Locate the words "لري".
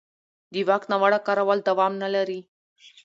2.15-2.39